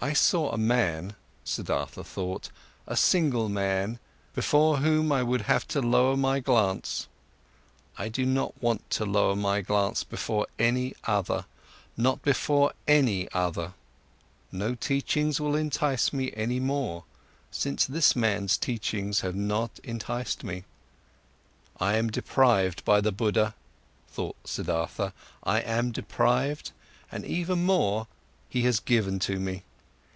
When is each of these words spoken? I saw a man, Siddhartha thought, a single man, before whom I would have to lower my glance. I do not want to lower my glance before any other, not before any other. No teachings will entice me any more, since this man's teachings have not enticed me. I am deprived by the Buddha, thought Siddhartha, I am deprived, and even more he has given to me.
I 0.00 0.12
saw 0.12 0.50
a 0.52 0.58
man, 0.58 1.16
Siddhartha 1.44 2.02
thought, 2.04 2.50
a 2.86 2.94
single 2.94 3.48
man, 3.48 3.98
before 4.34 4.76
whom 4.76 5.10
I 5.10 5.22
would 5.22 5.40
have 5.42 5.66
to 5.68 5.80
lower 5.80 6.14
my 6.14 6.40
glance. 6.40 7.08
I 7.96 8.10
do 8.10 8.26
not 8.26 8.60
want 8.62 8.90
to 8.90 9.06
lower 9.06 9.34
my 9.34 9.62
glance 9.62 10.04
before 10.04 10.46
any 10.58 10.94
other, 11.04 11.46
not 11.96 12.20
before 12.20 12.74
any 12.86 13.32
other. 13.32 13.72
No 14.52 14.74
teachings 14.74 15.40
will 15.40 15.56
entice 15.56 16.12
me 16.12 16.34
any 16.36 16.60
more, 16.60 17.04
since 17.50 17.86
this 17.86 18.14
man's 18.14 18.58
teachings 18.58 19.20
have 19.20 19.34
not 19.34 19.78
enticed 19.82 20.44
me. 20.44 20.64
I 21.80 21.94
am 21.96 22.10
deprived 22.10 22.84
by 22.84 23.00
the 23.00 23.10
Buddha, 23.12 23.54
thought 24.08 24.36
Siddhartha, 24.46 25.12
I 25.44 25.60
am 25.60 25.92
deprived, 25.92 26.72
and 27.10 27.24
even 27.24 27.64
more 27.64 28.06
he 28.50 28.64
has 28.64 28.80
given 28.80 29.18
to 29.20 29.40
me. 29.40 29.62